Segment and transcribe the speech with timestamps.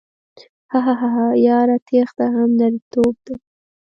[0.71, 3.33] هههههه یاره تیښته هم نرتوب ده